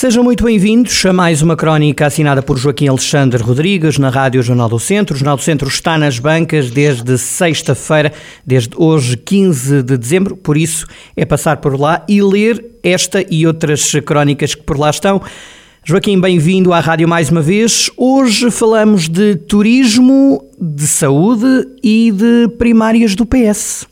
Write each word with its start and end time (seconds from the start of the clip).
Sejam 0.00 0.24
muito 0.24 0.44
bem-vindos 0.44 1.04
a 1.04 1.12
mais 1.12 1.42
uma 1.42 1.54
crónica 1.54 2.06
assinada 2.06 2.40
por 2.40 2.56
Joaquim 2.56 2.88
Alexandre 2.88 3.42
Rodrigues 3.42 3.98
na 3.98 4.08
Rádio 4.08 4.42
Jornal 4.42 4.66
do 4.66 4.78
Centro. 4.78 5.14
O 5.14 5.18
Jornal 5.18 5.36
do 5.36 5.42
Centro 5.42 5.68
está 5.68 5.98
nas 5.98 6.18
bancas 6.18 6.70
desde 6.70 7.18
sexta-feira, 7.18 8.10
desde 8.42 8.70
hoje, 8.78 9.14
15 9.18 9.82
de 9.82 9.98
dezembro, 9.98 10.38
por 10.38 10.56
isso 10.56 10.86
é 11.14 11.26
passar 11.26 11.58
por 11.58 11.78
lá 11.78 12.02
e 12.08 12.22
ler 12.22 12.78
esta 12.82 13.22
e 13.30 13.46
outras 13.46 13.92
crónicas 14.02 14.54
que 14.54 14.62
por 14.62 14.78
lá 14.78 14.88
estão. 14.88 15.20
Joaquim, 15.84 16.18
bem-vindo 16.18 16.72
à 16.72 16.80
rádio 16.80 17.06
mais 17.06 17.28
uma 17.28 17.42
vez. 17.42 17.90
Hoje 17.94 18.50
falamos 18.50 19.06
de 19.06 19.36
turismo, 19.36 20.42
de 20.58 20.86
saúde 20.86 21.68
e 21.82 22.10
de 22.10 22.48
primárias 22.56 23.14
do 23.14 23.26
PS. 23.26 23.86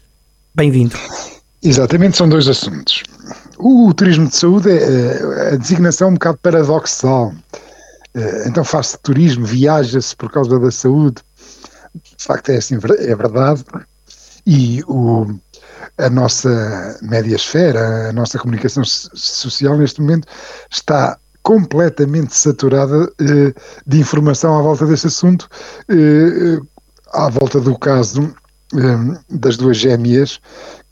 Bem-vindo. 0.55 0.97
Exatamente, 1.63 2.17
são 2.17 2.27
dois 2.27 2.49
assuntos. 2.49 3.03
O 3.59 3.93
turismo 3.93 4.29
de 4.29 4.37
saúde 4.37 4.71
é, 4.71 5.51
é 5.51 5.55
a 5.55 5.57
designação 5.57 6.11
um 6.11 6.15
bocado 6.15 6.39
paradoxal. 6.39 7.33
É, 8.15 8.49
então 8.49 8.65
faz-se 8.65 8.99
turismo, 8.99 9.45
viaja-se 9.45 10.15
por 10.15 10.31
causa 10.31 10.59
da 10.59 10.71
saúde. 10.71 11.23
De 11.95 12.25
facto, 12.25 12.51
é 12.51 12.57
assim, 12.57 12.77
é 12.77 13.17
verdade. 13.17 13.65
E 14.47 14.83
o, 14.87 15.27
a 15.99 16.09
nossa 16.09 16.99
média 17.03 17.35
esfera, 17.35 18.11
a 18.11 18.13
nossa 18.13 18.39
comunicação 18.39 18.85
social 18.85 19.77
neste 19.77 20.01
momento 20.01 20.29
está 20.71 21.19
completamente 21.43 22.37
saturada 22.37 23.11
eh, 23.21 23.55
de 23.87 23.99
informação 23.99 24.59
à 24.59 24.63
volta 24.63 24.87
desse 24.87 25.07
assunto, 25.07 25.49
eh, 25.89 26.61
à 27.13 27.29
volta 27.29 27.59
do 27.61 27.77
caso 27.79 28.35
eh, 28.75 29.19
das 29.31 29.57
duas 29.57 29.77
gêmeas 29.77 30.41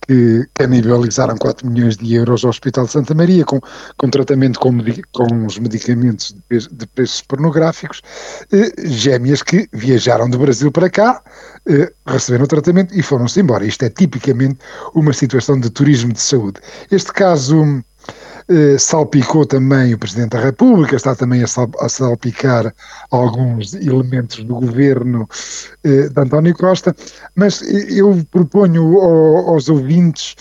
que 0.06 0.46
canibalizaram 0.54 1.36
4 1.36 1.68
milhões 1.68 1.96
de 1.96 2.14
euros 2.14 2.44
ao 2.44 2.50
Hospital 2.50 2.84
de 2.84 2.92
Santa 2.92 3.14
Maria 3.14 3.44
com, 3.44 3.60
com 3.96 4.08
tratamento 4.10 4.58
com, 4.60 4.72
com 5.12 5.46
os 5.46 5.58
medicamentos 5.58 6.34
de, 6.50 6.68
de 6.70 6.86
preços 6.86 7.22
pornográficos, 7.22 8.02
eh, 8.52 8.72
gêmeas 8.86 9.42
que 9.42 9.68
viajaram 9.72 10.28
do 10.30 10.38
Brasil 10.38 10.70
para 10.70 10.88
cá, 10.88 11.22
eh, 11.68 11.92
receberam 12.06 12.44
o 12.44 12.48
tratamento 12.48 12.94
e 12.94 13.02
foram-se 13.02 13.40
embora. 13.40 13.64
Isto 13.64 13.84
é 13.84 13.90
tipicamente 13.90 14.58
uma 14.94 15.12
situação 15.12 15.58
de 15.58 15.70
turismo 15.70 16.12
de 16.12 16.20
saúde. 16.20 16.60
Este 16.90 17.12
caso 17.12 17.82
eh, 18.48 18.78
salpicou 18.78 19.44
também 19.44 19.92
o 19.92 19.98
Presidente 19.98 20.30
da 20.30 20.40
República, 20.40 20.94
está 20.94 21.16
também 21.16 21.42
a, 21.42 21.46
sal, 21.48 21.68
a 21.80 21.88
salpicar 21.88 22.72
alguns 23.10 23.74
elementos 23.74 24.44
do 24.44 24.54
governo 24.54 25.28
eh, 25.82 26.08
de 26.08 26.20
António 26.20 26.54
Costa, 26.54 26.94
mas 27.34 27.60
eu 27.62 28.24
proponho 28.30 28.98
ao, 28.98 29.54
aos 29.54 29.68
ouvintes 29.68 30.36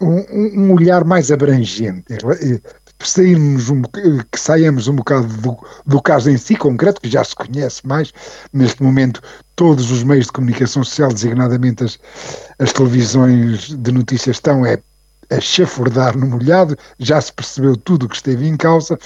um, 0.00 0.62
um, 0.62 0.72
olhar 0.72 1.04
mais 1.04 1.30
abrangente, 1.30 2.04
eh, 2.12 2.60
sairmos 3.00 3.70
um, 3.70 3.82
que 3.82 4.40
saiamos 4.40 4.88
um 4.88 4.96
bocado 4.96 5.28
do, 5.36 5.56
do 5.86 6.02
caso 6.02 6.30
em 6.30 6.36
si 6.36 6.56
concreto, 6.56 7.00
que 7.00 7.08
já 7.08 7.22
se 7.22 7.36
conhece 7.36 7.86
mais, 7.86 8.12
neste 8.52 8.82
momento 8.82 9.20
todos 9.54 9.92
os 9.92 10.02
meios 10.02 10.26
de 10.26 10.32
comunicação 10.32 10.82
social, 10.82 11.12
designadamente 11.12 11.84
as, 11.84 11.98
as 12.58 12.72
televisões 12.72 13.68
de 13.76 13.92
notícias 13.92 14.36
estão 14.36 14.66
é 14.66 14.78
a 15.30 15.40
chafurdar 15.40 16.16
no 16.16 16.26
molhado, 16.26 16.76
já 16.98 17.20
se 17.20 17.32
percebeu 17.32 17.76
tudo 17.76 18.06
o 18.06 18.08
que 18.08 18.16
esteve 18.16 18.46
em 18.46 18.56
causa, 18.56 18.98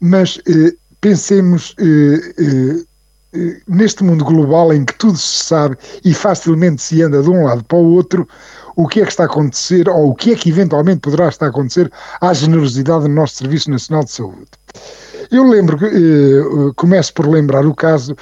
mas 0.00 0.40
eh, 0.48 0.74
pensemos 1.00 1.74
eh, 1.78 2.34
eh, 2.38 2.84
eh, 3.32 3.60
neste 3.68 4.02
mundo 4.02 4.24
global 4.24 4.72
em 4.72 4.84
que 4.84 4.94
tudo 4.94 5.16
se 5.16 5.44
sabe 5.44 5.76
e 6.04 6.12
facilmente 6.12 6.82
se 6.82 7.00
anda 7.02 7.22
de 7.22 7.30
um 7.30 7.44
lado 7.44 7.62
para 7.64 7.78
o 7.78 7.92
outro, 7.92 8.28
o 8.76 8.88
que 8.88 9.00
é 9.00 9.04
que 9.04 9.10
está 9.10 9.24
a 9.24 9.26
acontecer 9.26 9.88
ou 9.88 10.10
o 10.10 10.14
que 10.14 10.32
é 10.32 10.36
que 10.36 10.48
eventualmente 10.48 11.00
poderá 11.00 11.28
estar 11.28 11.46
a 11.46 11.48
acontecer 11.48 11.90
à 12.20 12.32
generosidade 12.32 13.02
do 13.02 13.08
nosso 13.08 13.36
Serviço 13.36 13.70
Nacional 13.70 14.04
de 14.04 14.10
Saúde. 14.10 14.48
Eu 15.30 15.44
lembro, 15.44 15.78
eh, 15.86 16.72
começo 16.74 17.14
por 17.14 17.28
lembrar 17.28 17.64
o 17.66 17.74
caso 17.74 18.16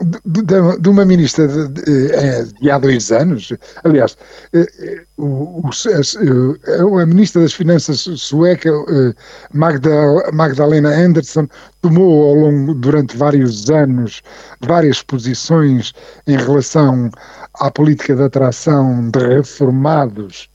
eh, 0.00 0.06
de, 0.24 0.80
de, 0.80 0.88
uma 0.88 1.04
ministra 1.04 1.46
de, 1.48 1.68
de, 1.68 2.52
de, 2.60 2.70
há 2.70 2.78
dois 2.78 3.10
anos, 3.10 3.52
aliás, 3.84 4.16
eh, 4.52 4.66
eh, 4.78 5.04
o, 5.16 5.60
o, 5.60 5.70
a, 5.70 7.02
a, 7.02 7.06
ministra 7.06 7.42
das 7.42 7.54
Finanças 7.54 8.00
sueca, 8.00 8.68
eh, 8.68 9.14
Magda, 9.52 10.30
Magdalena 10.32 10.90
Andersson, 10.90 11.48
tomou 11.80 12.28
ao 12.28 12.34
longo, 12.34 12.74
durante 12.74 13.16
vários 13.16 13.70
anos, 13.70 14.22
várias 14.60 15.02
posições 15.02 15.92
em 16.26 16.36
relação 16.36 17.10
à 17.54 17.70
política 17.70 18.14
de 18.14 18.22
atração 18.22 19.10
de 19.10 19.18
reformados 19.18 20.50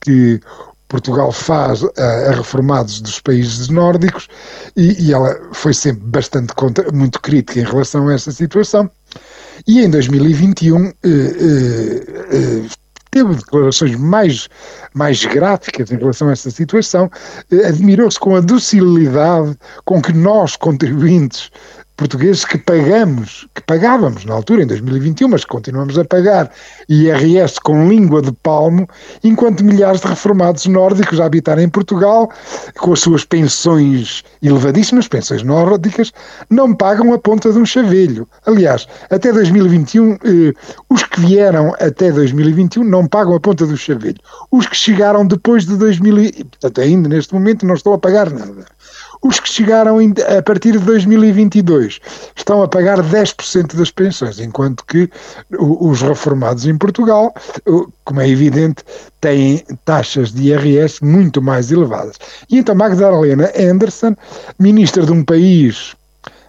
que 0.00 0.40
Portugal 0.92 1.32
faz 1.32 1.82
a, 1.82 2.02
a 2.02 2.32
reformados 2.32 3.00
dos 3.00 3.18
países 3.18 3.70
nórdicos 3.70 4.28
e, 4.76 5.06
e, 5.06 5.12
ela 5.14 5.40
foi 5.52 5.72
sempre 5.72 6.02
bastante 6.04 6.52
contra, 6.52 6.92
muito 6.92 7.18
crítica 7.18 7.60
em 7.60 7.64
relação 7.64 8.08
a 8.08 8.12
essa 8.12 8.30
situação. 8.30 8.90
E 9.66 9.80
em 9.80 9.88
2021 9.88 10.86
eh, 10.86 10.92
eh, 11.04 12.04
eh, 12.30 12.68
teve 13.10 13.34
declarações 13.34 13.96
mais, 13.96 14.48
mais 14.92 15.24
gráficas 15.24 15.90
em 15.90 15.96
relação 15.96 16.28
a 16.28 16.32
essa 16.32 16.50
situação, 16.50 17.10
eh, 17.50 17.68
admirou-se 17.68 18.20
com 18.20 18.36
a 18.36 18.40
docilidade 18.40 19.56
com 19.86 20.02
que 20.02 20.12
nós, 20.12 20.56
contribuintes 20.56 21.50
portugueses 21.96 22.44
que 22.44 22.58
pagamos, 22.58 23.46
que 23.54 23.62
pagávamos 23.62 24.24
na 24.24 24.34
altura, 24.34 24.62
em 24.62 24.66
2021, 24.66 25.28
mas 25.28 25.44
continuamos 25.44 25.98
a 25.98 26.04
pagar 26.04 26.50
IRS 26.88 27.60
com 27.60 27.88
língua 27.88 28.22
de 28.22 28.32
palmo, 28.32 28.88
enquanto 29.22 29.64
milhares 29.64 30.00
de 30.00 30.08
reformados 30.08 30.66
nórdicos 30.66 31.20
a 31.20 31.26
habitar 31.26 31.58
em 31.58 31.68
Portugal, 31.68 32.30
com 32.78 32.92
as 32.92 33.00
suas 33.00 33.24
pensões 33.24 34.22
elevadíssimas, 34.42 35.06
pensões 35.06 35.42
nórdicas, 35.42 36.12
não 36.50 36.74
pagam 36.74 37.12
a 37.12 37.18
ponta 37.18 37.52
de 37.52 37.58
um 37.58 37.66
chavelho. 37.66 38.28
Aliás, 38.46 38.86
até 39.10 39.32
2021, 39.32 40.12
eh, 40.12 40.52
os 40.88 41.02
que 41.04 41.20
vieram 41.20 41.74
até 41.78 42.10
2021 42.10 42.84
não 42.84 43.06
pagam 43.06 43.34
a 43.34 43.40
ponta 43.40 43.66
do 43.66 43.76
chavelho. 43.76 44.18
Os 44.50 44.66
que 44.66 44.76
chegaram 44.76 45.26
depois 45.26 45.66
de 45.66 45.76
2000, 45.76 46.32
portanto, 46.32 46.80
ainda 46.80 47.08
neste 47.08 47.32
momento 47.34 47.66
não 47.66 47.74
estão 47.74 47.92
a 47.92 47.98
pagar 47.98 48.30
nada. 48.30 48.64
Os 49.22 49.38
que 49.38 49.48
chegaram 49.48 49.98
a 49.98 50.42
partir 50.42 50.72
de 50.72 50.80
2022 50.80 52.00
estão 52.34 52.60
a 52.62 52.68
pagar 52.68 52.98
10% 52.98 53.76
das 53.76 53.90
pensões, 53.90 54.40
enquanto 54.40 54.84
que 54.84 55.08
os 55.58 56.02
reformados 56.02 56.66
em 56.66 56.76
Portugal, 56.76 57.32
como 58.04 58.20
é 58.20 58.28
evidente, 58.28 58.82
têm 59.20 59.64
taxas 59.84 60.32
de 60.32 60.48
IRS 60.48 61.04
muito 61.04 61.40
mais 61.40 61.70
elevadas. 61.70 62.16
E 62.50 62.58
então 62.58 62.74
Magdalena 62.74 63.50
Anderson, 63.56 64.16
ministra 64.58 65.06
de 65.06 65.12
um 65.12 65.24
país 65.24 65.94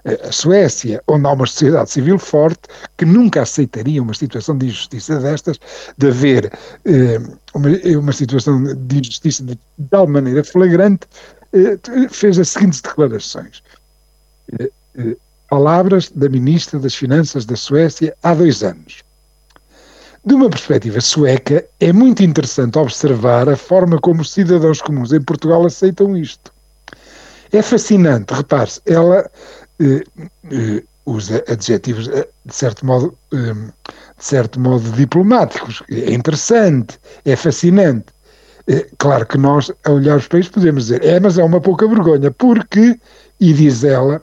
eh, 0.05 0.19
a 0.28 0.31
Suécia, 0.31 1.01
onde 1.07 1.28
há 1.28 1.31
uma 1.31 1.45
sociedade 1.45 1.91
civil 1.91 2.17
forte, 2.19 2.61
que 2.97 3.05
nunca 3.05 3.44
aceitaria 3.44 4.01
uma 4.01 4.13
situação 4.13 4.57
de 4.57 4.66
injustiça 4.66 5.19
destas, 5.19 5.59
de 5.97 6.07
haver 6.07 6.51
eh, 6.85 7.19
uma, 7.53 7.69
uma, 8.00 8.11
situação 8.11 8.63
de 8.63 9.00
injustiça 9.00 9.44
de 9.44 9.57
tal 9.90 10.07
maneira 10.07 10.44
flagrante, 10.44 11.07
fez 12.09 12.40
as 12.40 12.50
seguintes 12.50 12.81
declarações. 12.81 13.64
Eh, 14.59 14.72
eh, 14.97 15.16
palavras 15.50 16.09
da 16.09 16.28
Ministra 16.28 16.80
das 16.80 16.96
Finanças 16.96 17.46
da 17.46 17.56
Suécia 17.56 18.16
há 18.23 18.34
dois 18.34 18.64
anos. 18.64 19.03
De 20.26 20.34
uma 20.34 20.50
perspectiva 20.50 21.02
sueca, 21.02 21.66
é 21.79 21.91
muito 21.91 22.23
interessante 22.23 22.78
observar 22.78 23.50
a 23.50 23.58
forma 23.58 24.00
como 24.00 24.22
os 24.22 24.32
cidadãos 24.32 24.82
comuns 24.82 25.11
em 25.11 25.22
Portugal 25.22 25.66
aceitam 25.66 26.16
isto. 26.17 26.52
É 27.52 27.61
fascinante, 27.61 28.34
repare-se, 28.34 28.82
ela 28.85 29.29
eh, 29.79 30.03
eh, 30.49 30.84
usa 31.06 31.44
adjetivos 31.47 32.08
de 32.08 32.56
certo 32.56 32.85
modo, 32.85 33.17
eh, 33.34 33.53
de 33.53 34.26
certo 34.26 34.59
modo 34.59 34.90
diplomáticos. 34.94 35.84
É 35.91 36.14
interessante, 36.14 36.97
é 37.26 37.35
fascinante. 37.35 38.06
É, 38.67 38.87
claro 38.97 39.25
que 39.25 39.37
nós, 39.37 39.71
a 39.83 39.91
olhar 39.91 40.17
os 40.17 40.27
países, 40.27 40.49
podemos 40.49 40.83
dizer, 40.85 41.03
é, 41.03 41.19
mas 41.19 41.37
é 41.37 41.43
uma 41.43 41.59
pouca 41.59 41.87
vergonha, 41.87 42.31
porque, 42.31 42.97
e 43.39 43.53
diz 43.53 43.83
ela, 43.83 44.21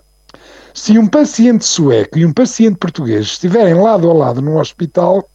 se 0.72 0.98
um 0.98 1.06
paciente 1.06 1.64
sueco 1.64 2.18
e 2.18 2.24
um 2.24 2.32
paciente 2.32 2.78
português 2.78 3.26
estiverem 3.26 3.74
lado 3.74 4.08
a 4.08 4.14
lado 4.14 4.40
no 4.40 4.58
hospital, 4.58 5.28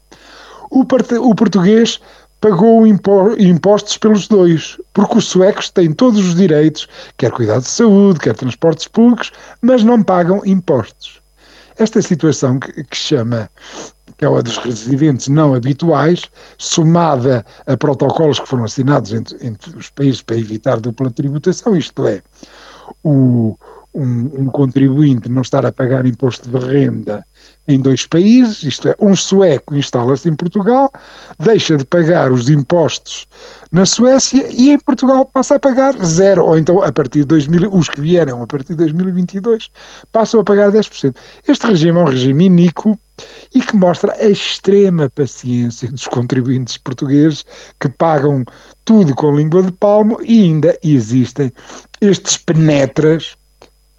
o, 0.72 0.82
o 0.82 1.36
português 1.36 2.00
pagou 2.42 2.86
impostos 2.86 3.98
pelos 3.98 4.28
dois, 4.28 4.78
porque 4.94 5.18
os 5.18 5.26
suecos 5.26 5.70
têm 5.70 5.92
todos 5.92 6.20
os 6.20 6.36
direitos, 6.36 6.88
quer 7.18 7.32
cuidado 7.32 7.62
de 7.62 7.70
saúde, 7.70 8.20
quer 8.20 8.36
transportes 8.36 8.88
públicos, 8.88 9.32
mas 9.62 9.84
não 9.84 10.02
pagam 10.04 10.42
impostos. 10.46 11.22
Esta 11.78 12.02
situação 12.02 12.60
que, 12.60 12.84
que 12.84 12.98
chama 12.98 13.50
que 14.18 14.24
é 14.24 14.28
a 14.28 14.42
dos 14.42 14.58
residentes 14.58 15.28
não 15.28 15.54
habituais, 15.54 16.24
somada 16.58 17.46
a 17.68 17.76
protocolos 17.76 18.40
que 18.40 18.48
foram 18.48 18.64
assinados 18.64 19.14
entre, 19.14 19.46
entre 19.46 19.76
os 19.78 19.90
países 19.90 20.22
para 20.22 20.38
evitar 20.38 20.80
dupla 20.80 21.12
tributação, 21.12 21.76
isto 21.76 22.08
é, 22.08 22.22
o, 23.04 23.58
um, 23.94 24.42
um, 24.42 24.46
contribuinte 24.48 25.30
não 25.30 25.42
estar 25.42 25.66
a 25.66 25.72
pagar 25.72 26.06
imposto 26.06 26.50
de 26.50 26.66
renda 26.66 27.26
em 27.68 27.80
dois 27.80 28.06
países, 28.06 28.64
isto 28.64 28.90
é, 28.90 28.96
um 29.00 29.16
sueco 29.16 29.76
instala-se 29.76 30.30
em 30.30 30.36
Portugal, 30.36 30.92
deixa 31.40 31.78
de 31.78 31.86
pagar 31.86 32.32
os 32.32 32.50
impostos 32.50 33.28
na 33.72 33.86
Suécia 33.86 34.48
e 34.52 34.70
em 34.70 34.80
Portugal 34.80 35.26
passa 35.26 35.56
a 35.56 35.60
pagar 35.60 35.94
zero, 36.06 36.46
ou 36.46 36.58
então 36.58 36.82
a 36.82 36.92
partir 36.92 37.20
de 37.20 37.26
2000, 37.26 37.74
os 37.74 37.90
que 37.90 38.02
vieram 38.02 38.44
a 38.44 38.48
partir 38.48 38.70
de 38.70 38.76
2022 38.76 39.72
passam 40.12 40.40
a 40.40 40.44
pagar 40.44 40.72
10%. 40.72 41.16
Este 41.48 41.68
regime 41.68 41.98
é 41.98 42.02
um 42.02 42.06
regime 42.06 42.46
iníquo 42.46 43.00
e 43.54 43.62
que 43.62 43.76
mostra 43.76 44.14
a 44.14 44.28
extrema 44.28 45.10
paciência 45.10 45.90
dos 45.92 46.08
contribuintes 46.08 46.78
portugueses 46.78 47.46
que 47.80 47.90
pagam 47.90 48.46
tudo 48.84 49.16
com 49.16 49.36
língua 49.36 49.64
de 49.64 49.72
palmo 49.72 50.20
e 50.22 50.44
ainda 50.44 50.78
existem 50.84 51.52
estes 52.00 52.38
penetras 52.38 53.36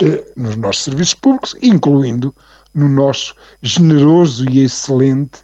eh, 0.03 0.25
nos 0.37 0.57
nossos 0.57 0.85
serviços 0.85 1.15
públicos, 1.15 1.57
incluindo 1.63 2.35
no 2.77 2.89
nosso 2.89 3.35
generoso 3.63 4.49
e 4.49 4.63
excelente, 4.63 5.41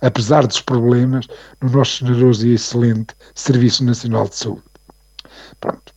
apesar 0.00 0.46
dos 0.46 0.60
problemas, 0.60 1.26
no 1.60 1.70
nosso 1.70 2.04
generoso 2.04 2.46
e 2.46 2.54
excelente 2.54 3.14
Serviço 3.34 3.84
Nacional 3.84 4.26
de 4.26 4.34
Saúde. 4.34 4.62
Pronto. 5.60 5.92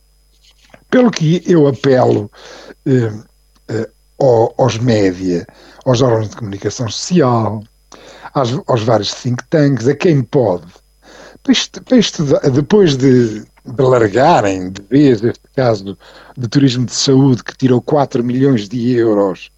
Pelo 0.90 1.10
que 1.10 1.42
eu 1.46 1.66
apelo 1.66 2.30
eh, 2.86 3.12
eh, 3.68 3.90
aos 4.58 4.78
média, 4.78 5.46
aos 5.86 6.02
órgãos 6.02 6.28
de 6.28 6.36
comunicação 6.36 6.88
social, 6.88 7.64
aos, 8.34 8.60
aos 8.66 8.82
vários 8.82 9.12
think 9.14 9.42
tanks, 9.48 9.88
a 9.88 9.94
quem 9.96 10.22
pode, 10.22 10.66
para, 11.42 12.50
depois 12.50 12.96
de, 12.96 13.40
de 13.40 13.82
largarem 13.82 14.70
de 14.70 14.82
vez 14.82 15.22
este 15.22 15.48
caso 15.56 15.96
de 16.36 16.48
turismo 16.48 16.84
de 16.84 16.94
saúde 16.94 17.42
que 17.42 17.56
tirou 17.56 17.80
4 17.80 18.22
milhões 18.22 18.68
de 18.68 18.92
euros 18.92 19.50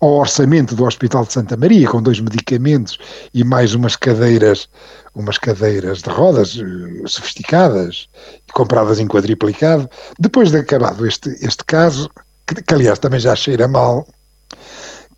ao 0.00 0.10
orçamento 0.10 0.74
do 0.74 0.84
Hospital 0.84 1.24
de 1.24 1.32
Santa 1.32 1.56
Maria, 1.56 1.88
com 1.88 2.00
dois 2.00 2.20
medicamentos 2.20 2.98
e 3.34 3.42
mais 3.42 3.74
umas 3.74 3.96
cadeiras, 3.96 4.68
umas 5.14 5.38
cadeiras 5.38 6.02
de 6.02 6.10
rodas 6.10 6.56
eh, 6.56 7.06
sofisticadas, 7.06 8.08
compradas 8.52 9.00
em 9.00 9.08
quadriplicado. 9.08 9.88
Depois 10.18 10.50
de 10.50 10.58
acabado 10.58 11.06
este, 11.06 11.30
este 11.44 11.64
caso, 11.64 12.08
que, 12.46 12.62
que 12.62 12.74
aliás 12.74 12.98
também 12.98 13.18
já 13.18 13.34
cheira 13.34 13.66
mal, 13.66 14.06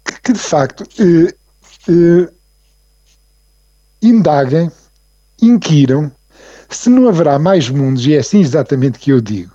que, 0.04 0.20
que 0.22 0.32
de 0.32 0.38
facto 0.38 0.84
eh, 0.98 1.34
eh, 1.88 2.32
indaguem, 4.02 4.70
inquiram 5.42 6.10
se 6.70 6.88
não 6.88 7.08
haverá 7.08 7.38
mais 7.38 7.68
mundos, 7.68 8.06
e 8.06 8.14
é 8.14 8.18
assim 8.20 8.40
exatamente 8.40 8.98
que 8.98 9.10
eu 9.10 9.20
digo, 9.20 9.52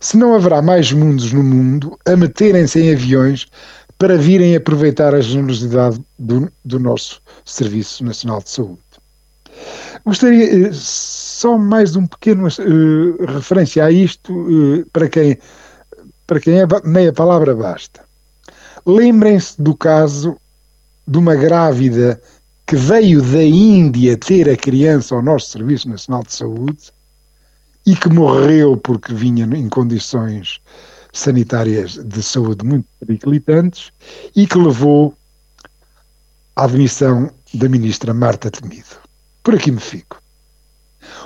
se 0.00 0.16
não 0.16 0.34
haverá 0.34 0.62
mais 0.62 0.92
mundos 0.92 1.32
no 1.32 1.42
mundo 1.42 1.98
a 2.06 2.16
meterem-se 2.16 2.80
em 2.80 2.92
aviões 2.92 3.48
para 3.98 4.16
virem 4.16 4.54
aproveitar 4.54 5.14
a 5.14 5.20
generosidade 5.20 6.00
do, 6.18 6.50
do 6.64 6.78
nosso 6.78 7.20
Serviço 7.44 8.04
Nacional 8.04 8.42
de 8.42 8.50
Saúde. 8.50 8.80
Gostaria 10.04 10.68
eh, 10.68 10.70
só 10.72 11.56
mais 11.56 11.96
um 11.96 12.06
pequeno 12.06 12.46
uh, 12.46 13.24
referência 13.26 13.84
a 13.84 13.90
isto 13.90 14.32
uh, 14.32 14.86
para 14.92 15.08
quem 15.08 15.38
para 16.26 16.40
quem 16.40 16.60
é, 16.60 16.66
meia 16.84 17.12
palavra 17.12 17.54
basta. 17.54 18.04
Lembrem-se 18.84 19.62
do 19.62 19.76
caso 19.76 20.36
de 21.06 21.18
uma 21.18 21.36
grávida 21.36 22.20
que 22.66 22.74
veio 22.74 23.22
da 23.22 23.44
Índia 23.44 24.16
ter 24.16 24.50
a 24.50 24.56
criança 24.56 25.14
ao 25.14 25.22
nosso 25.22 25.50
Serviço 25.50 25.88
Nacional 25.88 26.24
de 26.24 26.34
Saúde 26.34 26.92
e 27.86 27.94
que 27.94 28.08
morreu 28.08 28.76
porque 28.76 29.14
vinha 29.14 29.44
em 29.44 29.68
condições 29.68 30.60
sanitárias 31.16 31.92
de 31.92 32.22
saúde 32.22 32.64
muito 32.64 32.86
periclitantes 33.00 33.90
e 34.34 34.46
que 34.46 34.58
levou 34.58 35.14
à 36.54 36.64
admissão 36.64 37.30
da 37.54 37.68
ministra 37.68 38.12
Marta 38.12 38.50
Temido. 38.50 38.96
Por 39.42 39.54
aqui 39.54 39.70
me 39.70 39.80
fico. 39.80 40.20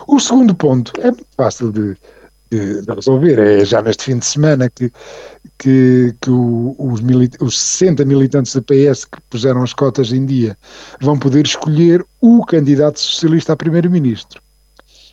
O 0.07 0.19
segundo 0.21 0.55
ponto 0.55 0.93
é 1.01 1.11
muito 1.11 1.27
fácil 1.37 1.73
de, 1.73 1.97
de, 2.51 2.83
de 2.83 2.93
resolver. 2.93 3.39
É 3.39 3.65
já 3.65 3.81
neste 3.81 4.05
fim 4.05 4.19
de 4.19 4.27
semana 4.27 4.69
que, 4.69 4.93
que, 5.59 6.15
que 6.21 6.31
o, 6.31 6.75
os, 6.79 7.01
os 7.41 7.59
60 7.59 8.05
militantes 8.05 8.55
da 8.55 8.63
PS 8.63 9.05
que 9.05 9.21
puseram 9.31 9.63
as 9.63 9.73
cotas 9.73 10.13
em 10.13 10.27
dia 10.27 10.57
vão 11.01 11.19
poder 11.19 11.47
escolher 11.47 12.05
o 12.21 12.45
candidato 12.45 13.01
socialista 13.01 13.53
a 13.53 13.57
primeiro-ministro. 13.57 14.43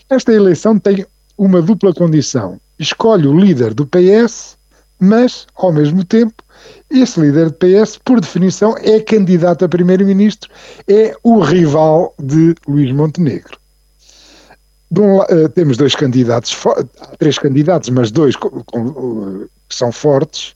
Esta 0.09 0.33
eleição 0.33 0.79
tem 0.79 1.06
uma 1.38 1.62
dupla 1.62 1.94
condição. 1.94 2.59
Escolhe 2.79 3.27
o 3.27 3.38
líder 3.38 3.74
do 3.74 3.85
PS, 3.85 4.56
mas, 5.00 5.48
ao 5.56 5.72
mesmo 5.72 6.04
tempo, 6.04 6.44
esse 6.90 7.20
líder 7.20 7.50
do 7.50 7.54
PS, 7.54 8.00
por 8.04 8.20
definição, 8.20 8.76
é 8.78 9.00
candidato 9.00 9.66
a 9.66 9.70
primeiro-ministro, 9.70 10.50
é 10.88 11.14
o 11.24 11.40
rival 11.40 12.14
de 12.20 12.56
Luís 12.68 12.92
Montenegro. 12.92 13.58
Um, 14.98 15.20
uh, 15.20 15.50
temos 15.54 15.76
dois 15.76 15.96
candidatos, 15.96 16.56
três 17.20 17.38
candidatos, 17.38 17.90
mas 17.90 18.10
dois 18.10 18.36
com, 18.38 18.64
com, 18.64 18.86
uh, 18.86 19.50
que 19.68 19.76
são 19.76 19.92
fortes, 19.92 20.56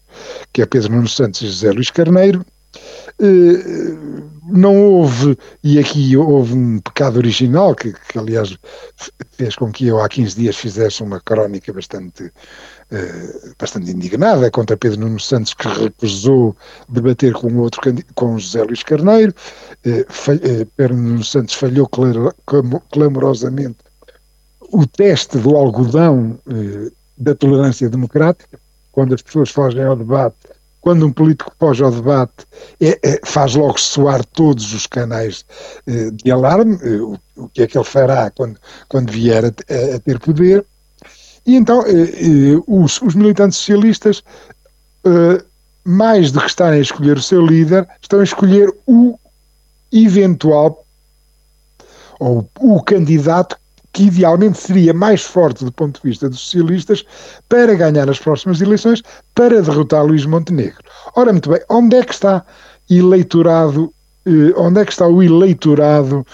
que 0.54 0.62
é 0.62 0.66
Pedro 0.66 0.94
Nuno 0.94 1.08
Santos 1.08 1.42
e 1.42 1.48
José 1.48 1.72
Luís 1.72 1.90
Carneiro. 1.90 2.46
Uh, 3.20 4.24
não 4.48 4.76
houve, 4.82 5.38
e 5.62 5.78
aqui 5.78 6.16
houve 6.16 6.54
um 6.54 6.80
pecado 6.80 7.18
original, 7.18 7.76
que, 7.76 7.94
que, 7.94 8.18
aliás 8.18 8.58
fez 9.32 9.56
com 9.56 9.72
que 9.72 9.88
eu 9.88 10.02
há 10.02 10.08
15 10.08 10.36
dias 10.36 10.56
fizesse 10.56 11.04
uma 11.04 11.20
crónica 11.20 11.74
bastante, 11.74 12.32
bastante 13.58 13.92
indignada 13.92 14.52
contra 14.52 14.76
Pedro 14.76 15.02
Nuno 15.02 15.20
Santos, 15.20 15.54
que 15.54 15.68
recusou 15.68 16.56
debater 16.90 17.34
com 17.34 17.56
outro 17.58 17.82
com 18.16 18.38
José 18.38 18.64
Luís 18.64 18.84
Carneiro. 18.84 19.34
Pedro 20.76 20.98
Nuno 20.98 21.24
Santos 21.24 21.54
falhou 21.54 21.90
clamorosamente 22.92 23.78
o 24.72 24.88
teste 24.88 25.38
do 25.38 25.56
algodão 25.56 26.40
eh, 26.50 26.92
da 27.18 27.36
tolerância 27.36 27.90
democrática, 27.90 28.58
quando 28.92 29.14
as 29.14 29.22
pessoas 29.22 29.50
fogem 29.50 29.84
ao 29.84 29.96
debate, 29.96 30.38
quando 30.80 31.06
um 31.06 31.12
político 31.12 31.54
foge 31.60 31.84
ao 31.84 31.92
debate, 31.92 32.48
é, 32.80 32.98
é, 33.04 33.20
faz 33.24 33.54
logo 33.54 33.80
soar 33.80 34.26
todos 34.26 34.74
os 34.74 34.88
canais 34.88 35.46
eh, 35.86 36.10
de 36.12 36.32
alarme, 36.32 36.80
eh, 36.82 37.02
o, 37.02 37.20
o, 37.36 37.50
que 37.50 37.62
é 37.62 37.68
que 37.68 37.78
ele 37.78 37.86
fará 37.86 38.32
quando, 38.32 38.58
quando 38.88 39.12
vier 39.12 39.46
a, 39.46 39.48
a, 39.48 39.96
a 39.96 40.00
ter 40.00 40.20
poder. 40.20 40.66
E 41.46 41.56
então 41.56 41.84
eh, 41.86 41.92
eh, 41.92 42.62
os, 42.68 43.02
os, 43.02 43.16
militantes 43.16 43.58
socialistas, 43.58 44.24
eh, 45.06 45.44
mais 45.84 46.32
do 46.32 46.40
que 46.40 46.48
estarem 46.48 46.80
a 46.80 46.82
escolher 46.82 47.18
o 47.18 47.22
seu 47.22 47.46
líder, 47.46 47.88
estão 48.02 48.20
a 48.20 48.24
escolher 48.24 48.72
o 48.86 49.18
eventual 49.92 50.86
ou 52.20 52.48
o 52.60 52.82
candidato 52.84 53.58
que 53.92 54.04
idealmente 54.04 54.58
seria 54.58 54.94
mais 54.94 55.22
forte 55.24 55.66
do 55.66 55.72
ponto 55.72 56.00
de 56.00 56.08
vista 56.08 56.30
dos 56.30 56.40
socialistas 56.40 57.04
para 57.50 57.74
ganhar 57.74 58.10
as 58.10 58.20
próximas 58.20 58.62
eleições, 58.62 59.02
para 59.36 59.62
derrotar 59.62 60.06
Luís 60.06 60.26
Montenegro. 60.26 60.84
Ora, 61.16 61.34
muito 61.34 61.50
bem, 61.50 61.60
onde 61.68 61.98
é 61.98 62.04
que 62.04 62.14
está 62.14 62.46
eleitorado, 62.90 63.92
onde 64.56 64.80
é 64.80 64.86
que 64.86 64.92
está 64.92 65.08
o 65.08 65.22
eleitorado 65.22 66.26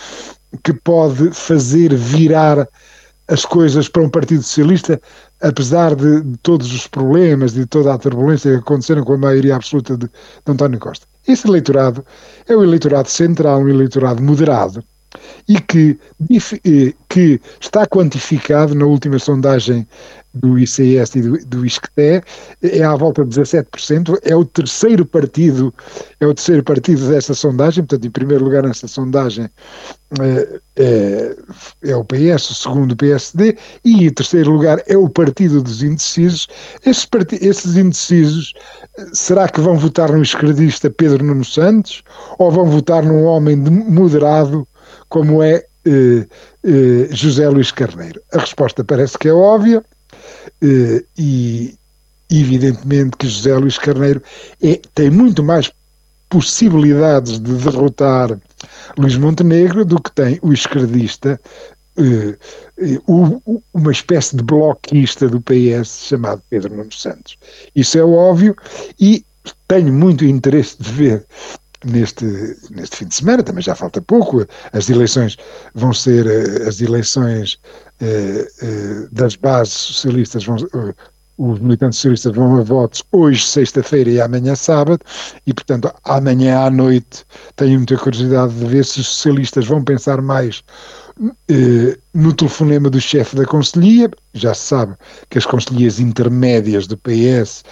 que 0.64 0.74
pode 0.74 1.32
fazer 1.32 1.96
virar 1.96 2.68
as 3.27 3.46
coisas 3.46 3.89
para 3.89 4.03
um 4.03 4.10
Partido 4.10 4.41
Socialista, 4.41 5.01
apesar 5.41 5.96
de, 5.96 6.22
de 6.22 6.38
todos 6.38 6.74
os 6.74 6.88
problemas, 6.88 7.53
de 7.53 7.65
toda 7.65 7.93
a 7.93 7.98
turbulência 7.98 8.51
que 8.51 8.57
aconteceram 8.57 9.03
com 9.03 9.13
a 9.13 9.17
maioria 9.17 9.55
absoluta 9.55 9.98
de, 9.98 10.05
de 10.07 10.12
António 10.51 10.79
Costa? 10.79 11.05
Esse 11.27 11.48
eleitorado 11.48 12.05
é 12.48 12.55
o 12.55 12.63
eleitorado 12.63 13.10
central, 13.10 13.62
um 13.62 13.67
eleitorado 13.67 14.24
moderado, 14.24 14.84
e 15.48 15.60
que, 15.60 15.98
eh, 16.66 16.94
que 17.10 17.40
está 17.60 17.86
quantificado 17.86 18.76
na 18.76 18.86
última 18.86 19.18
sondagem 19.20 19.88
do 20.34 20.60
ICS 20.60 21.16
e 21.16 21.22
do, 21.22 21.46
do 21.46 21.66
ISCTE, 21.66 22.22
é 22.62 22.84
à 22.84 22.96
volta 22.96 23.26
de 23.26 23.40
17%, 23.40 24.20
é 24.24 24.36
o 24.36 24.46
terceiro 24.46 25.06
partido, 25.06 25.74
é 26.20 26.28
o 26.28 26.34
terceiro 26.34 26.64
partido 26.64 27.10
dessa 27.10 27.34
sondagem, 27.34 27.84
portanto, 27.84 28.08
em 28.08 28.12
primeiro 28.12 28.44
lugar 28.44 28.64
nessa 28.64 28.88
sondagem 28.88 29.50
é, 30.22 30.60
é, 30.76 31.36
é 31.84 31.96
o 31.96 32.04
PS, 32.04 32.52
o 32.52 32.56
segundo 32.56 32.92
o 32.92 32.96
PSD, 32.96 33.58
e 33.84 34.06
em 34.06 34.14
terceiro 34.14 34.52
lugar 34.52 34.82
é 34.86 34.98
o 34.98 35.10
partido 35.10 35.62
dos 35.62 35.82
indecisos. 35.82 36.48
Esses, 36.86 37.08
esses 37.42 37.76
indecisos, 37.76 38.54
será 39.14 39.50
que 39.50 39.60
vão 39.60 39.78
votar 39.78 40.12
no 40.12 40.22
esquerdista 40.22 40.90
Pedro 40.90 41.26
Nuno 41.26 41.46
Santos, 41.46 42.04
ou 42.38 42.52
vão 42.52 42.68
votar 42.68 43.04
num 43.04 43.24
homem 43.24 43.56
moderado 43.56 44.68
como 45.10 45.42
é 45.42 45.66
eh, 45.86 46.26
eh, 46.64 47.08
José 47.12 47.48
Luís 47.50 47.72
Carneiro? 47.72 48.22
A 48.34 48.40
resposta 48.40 48.84
parece 48.84 49.18
que 49.18 49.28
é 49.28 49.34
óbvia 49.34 49.84
eh, 50.62 51.04
e 51.18 51.78
evidentemente 52.30 53.18
que 53.18 53.28
José 53.28 53.56
Luís 53.58 53.78
Carneiro 53.78 54.22
é, 54.62 54.80
tem 54.94 55.10
muito 55.10 55.44
mais 55.44 55.72
possibilidades 56.30 57.40
de 57.40 57.54
derrotar 57.54 58.38
Luís 58.98 59.16
Montenegro 59.18 59.86
do 59.86 60.02
que 60.02 60.12
tem 60.12 60.40
o 60.42 60.52
esquerdista, 60.52 61.40
uh, 61.98 63.02
uh, 63.08 63.64
uma 63.74 63.92
espécie 63.92 64.36
de 64.36 64.44
bloquista 64.44 65.30
do 65.30 65.40
PS 65.40 66.08
chamado 66.08 66.42
Pedro 66.50 66.76
Nuno 66.76 66.92
Santos. 66.92 67.38
Isso 67.76 67.98
é 67.98 68.04
óbvio 68.04 68.56
e 69.00 69.24
tenho 69.68 69.94
muito 69.94 70.26
interesse 70.26 70.76
de 70.82 70.92
ver 70.92 71.26
neste, 71.86 72.25
neste 72.72 72.98
fim 72.98 73.05
de 73.05 73.15
semana, 73.15 73.43
também 73.43 73.63
já 73.63 73.75
falta 73.75 74.01
pouco, 74.01 74.46
as 74.74 74.89
eleições 74.89 75.38
vão 75.74 75.93
ser, 75.93 76.25
eh, 76.25 76.67
as 76.67 76.81
eleições 76.81 77.60
eh, 78.01 78.48
eh, 78.62 79.07
das 79.12 79.36
bases 79.36 79.74
socialistas 79.74 80.43
vão, 80.46 80.57
os 81.38 81.60
militantes 81.60 82.00
socialistas 82.00 82.36
vão 82.36 82.57
a 82.57 82.63
votos 82.63 83.03
hoje, 83.12 83.46
sexta-feira 83.46 84.10
e 84.10 84.19
amanhã, 84.19 84.55
sábado, 84.55 85.01
e 85.46 85.53
portanto, 85.53 85.91
amanhã 86.03 86.62
à 86.62 86.69
noite 86.72 87.24
tenho 87.55 87.77
muita 87.77 87.96
curiosidade 87.96 88.53
de 88.53 88.65
ver 88.65 88.84
se 88.84 89.00
os 89.00 89.07
socialistas 89.07 89.67
vão 89.67 89.84
pensar 89.84 90.19
mais 90.19 90.63
no 92.13 92.34
telefonema 92.34 92.89
do 92.89 93.00
chefe 93.00 93.36
da 93.36 93.46
Conselhia. 93.46 94.10
Já 94.34 94.53
se 94.53 94.62
sabe 94.62 94.96
que 95.29 95.38
as 95.38 95.46
conselhias 95.46 96.00
intermédias 96.00 96.88
do 96.88 96.98
PS, 96.98 97.63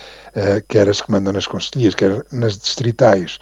quer 0.67 0.87
as 0.87 1.01
que 1.01 1.11
mandam 1.11 1.33
nas 1.33 1.47
conselhias, 1.47 1.95
quer 1.95 2.23
nas 2.31 2.57
distritais, 2.57 3.39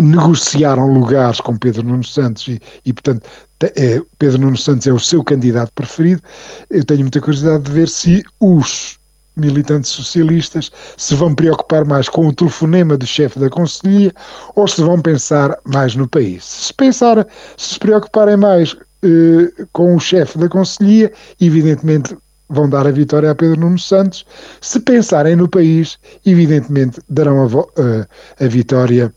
negociaram 0.00 0.92
lugares 0.92 1.40
com 1.40 1.56
Pedro 1.56 1.82
Nuno 1.82 2.04
Santos 2.04 2.48
e, 2.48 2.60
e 2.84 2.92
portanto, 2.92 3.28
é, 3.76 4.00
Pedro 4.18 4.40
Nuno 4.40 4.56
Santos 4.56 4.86
é 4.86 4.92
o 4.92 4.98
seu 4.98 5.24
candidato 5.24 5.72
preferido. 5.74 6.22
Eu 6.70 6.84
tenho 6.84 7.00
muita 7.00 7.20
curiosidade 7.20 7.64
de 7.64 7.72
ver 7.72 7.88
se 7.88 8.22
os 8.40 8.98
militantes 9.36 9.90
socialistas 9.90 10.70
se 10.96 11.14
vão 11.14 11.34
preocupar 11.34 11.84
mais 11.84 12.08
com 12.08 12.26
o 12.26 12.32
telefonema 12.32 12.96
do 12.96 13.06
chefe 13.06 13.38
da 13.38 13.50
Conselhia 13.50 14.12
ou 14.54 14.66
se 14.66 14.80
vão 14.80 15.00
pensar 15.00 15.56
mais 15.64 15.94
no 15.94 16.08
país. 16.08 16.44
Se 16.44 16.74
pensar, 16.74 17.26
se 17.56 17.78
preocuparem 17.78 18.36
mais 18.36 18.74
eh, 19.02 19.64
com 19.72 19.94
o 19.94 20.00
chefe 20.00 20.38
da 20.38 20.48
Conselhia, 20.48 21.12
evidentemente 21.40 22.16
vão 22.48 22.68
dar 22.68 22.86
a 22.86 22.90
vitória 22.90 23.30
a 23.30 23.34
Pedro 23.34 23.60
Nuno 23.60 23.78
Santos. 23.78 24.24
Se 24.60 24.80
pensarem 24.80 25.36
no 25.36 25.48
país, 25.48 25.98
evidentemente 26.24 27.00
darão 27.08 27.42
a, 27.42 27.46
uh, 27.46 28.06
a 28.40 28.46
vitória 28.46 29.12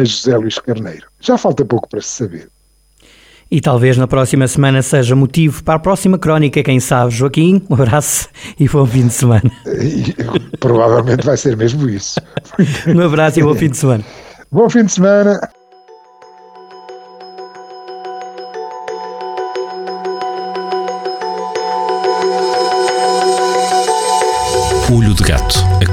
a 0.00 0.04
José 0.04 0.36
Luís 0.36 0.58
Carneiro. 0.58 1.06
Já 1.20 1.36
falta 1.36 1.64
pouco 1.64 1.88
para 1.88 2.00
se 2.00 2.08
saber. 2.08 2.48
E 3.50 3.60
talvez 3.60 3.96
na 3.96 4.06
próxima 4.06 4.46
semana 4.46 4.80
seja 4.80 5.16
motivo 5.16 5.64
para 5.64 5.74
a 5.74 5.78
próxima 5.78 6.16
crónica, 6.16 6.62
quem 6.62 6.78
sabe. 6.78 7.10
Joaquim, 7.10 7.60
um 7.68 7.74
abraço 7.74 8.28
e 8.58 8.68
bom 8.68 8.86
fim 8.86 9.08
de 9.08 9.12
semana. 9.12 9.50
E, 9.66 10.14
provavelmente 10.58 11.26
vai 11.26 11.36
ser 11.36 11.56
mesmo 11.56 11.88
isso. 11.88 12.20
um 12.86 13.00
abraço 13.00 13.40
e 13.40 13.42
bom 13.42 13.54
fim 13.54 13.68
de 13.68 13.76
semana. 13.76 14.04
Bom 14.52 14.70
fim 14.70 14.84
de 14.84 14.92
semana. 14.92 15.40
Olho 24.92 25.14
de 25.14 25.22
Gato, 25.22 25.58